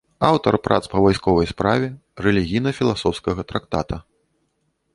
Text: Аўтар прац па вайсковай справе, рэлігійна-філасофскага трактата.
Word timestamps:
Аўтар 0.27 0.53
прац 0.67 0.79
па 0.93 1.01
вайсковай 1.07 1.47
справе, 1.51 1.87
рэлігійна-філасофскага 2.29 3.41
трактата. 3.53 4.03